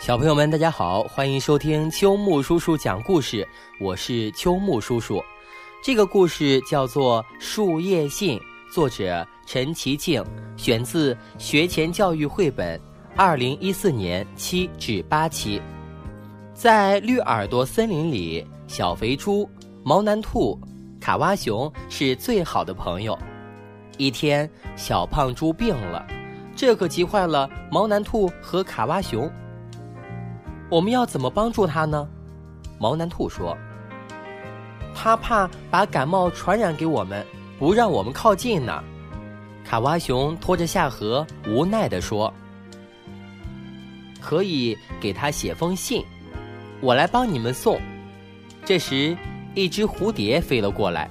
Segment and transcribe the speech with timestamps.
[0.00, 3.46] 小朋友们，大家好，欢迎收听秋木叔叔讲故事。
[3.80, 5.20] 我是秋木叔叔。
[5.82, 8.38] 这个故事叫做《树叶信》，
[8.72, 10.24] 作者陈其静，
[10.56, 12.78] 选自《学前教育绘本》，
[13.16, 15.60] 二零一四年七至八期。
[16.54, 19.50] 在绿耳朵森林里，小肥猪、
[19.82, 20.58] 毛南兔、
[21.00, 23.18] 卡哇熊是最好的朋友。
[23.96, 26.06] 一天，小胖猪病了，
[26.54, 29.28] 这可急坏了毛南兔和卡哇熊。
[30.70, 32.06] 我们要怎么帮助他呢？
[32.78, 33.56] 毛南兔说
[34.94, 37.26] ：“他怕把感冒传染给我们，
[37.58, 38.84] 不让我们靠近呢。”
[39.64, 42.32] 卡哇熊拖着下颌，无奈地说
[44.20, 46.04] ：“可以给他写封信，
[46.80, 47.80] 我来帮你们送。”
[48.64, 49.16] 这时，
[49.54, 51.08] 一只蝴蝶飞了过来，“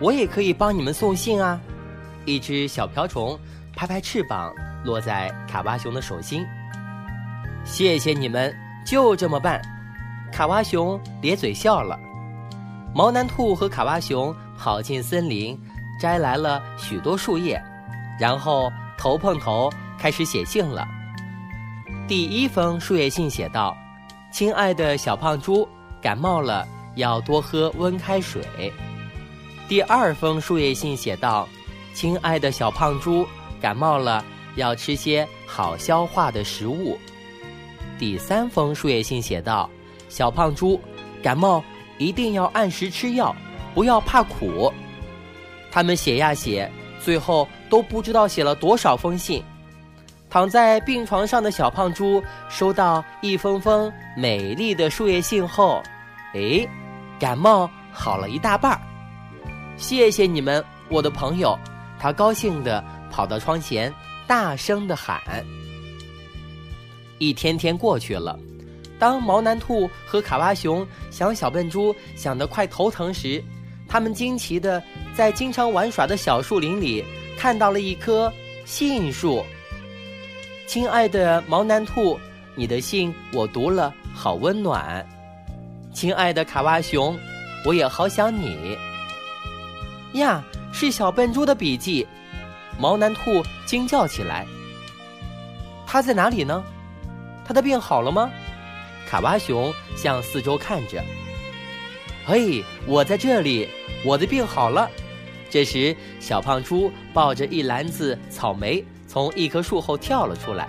[0.00, 1.60] 我也可以帮你们送信啊！”
[2.24, 3.38] 一只小瓢虫
[3.76, 4.52] 拍拍翅膀，
[4.84, 6.44] 落在卡哇熊的手心。
[7.64, 9.60] “谢谢你们。”就这么办，
[10.32, 11.98] 卡哇熊咧嘴笑了。
[12.94, 15.58] 毛南兔和卡哇熊跑进森林，
[16.00, 17.62] 摘来了许多树叶，
[18.18, 20.86] 然后头碰头开始写信了。
[22.08, 23.76] 第一封树叶信写道
[24.32, 25.68] ：“亲爱的小胖猪，
[26.02, 28.42] 感冒了要多喝温开水。”
[29.68, 31.48] 第二封树叶信写道
[31.94, 33.24] ：“亲爱的小胖猪，
[33.60, 34.24] 感冒了
[34.56, 36.98] 要吃些好消化的食物。”
[38.00, 39.68] 第三封树叶信写道
[40.08, 40.80] ：“小胖猪，
[41.22, 41.62] 感冒
[41.98, 43.36] 一定要按时吃药，
[43.74, 44.72] 不要怕苦。”
[45.70, 49.44] 他们写呀写，最后都不知道写了多少封信。
[50.30, 55.82] 躺在病床上的小胖猪收到一封封美丽的树叶信后，
[56.32, 56.66] 哎，
[57.18, 58.80] 感冒好了一大半儿。
[59.76, 61.54] 谢谢你们，我的朋友。
[61.98, 63.92] 他高兴地跑到窗前，
[64.26, 65.20] 大声地喊。
[67.20, 68.36] 一天天过去了，
[68.98, 73.44] 当毛南兔和卡哇熊想小笨猪想得快头疼时，
[73.86, 74.82] 他们惊奇的
[75.14, 77.04] 在经常玩耍的小树林里
[77.36, 78.32] 看到了一棵
[78.64, 79.44] 杏树。
[80.66, 82.18] 亲爱的毛南兔，
[82.54, 85.06] 你的信我读了，好温暖。
[85.92, 87.18] 亲爱的卡哇熊，
[87.66, 88.78] 我也好想你。
[90.14, 90.42] 呀，
[90.72, 92.06] 是小笨猪的笔记！
[92.78, 94.46] 毛南兔惊叫起来。
[95.86, 96.64] 他在哪里呢？
[97.50, 98.30] 他的病好了吗？
[99.08, 101.02] 卡哇熊向四周看着。
[102.24, 103.68] 嘿，我在这里，
[104.04, 104.88] 我的病好了。
[105.50, 110.68] 这时，小胖猪抱着一篮子草莓从一棵树后跳了出来。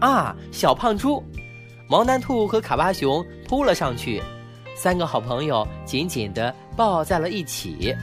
[0.00, 1.24] 啊，小胖猪！
[1.88, 4.22] 毛南兔和卡哇熊扑了上去，
[4.76, 7.96] 三个好朋友紧紧地抱在了一起。